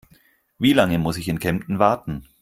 Wie 0.57 0.73
lange 0.73 0.97
muss 0.97 1.17
ich 1.17 1.27
in 1.27 1.37
Kempten 1.37 1.77
warten? 1.77 2.25